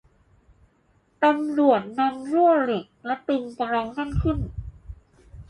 [1.23, 4.37] ตำรวจนำรั่วเหล็กและตึงกำลังแน่นขึ้น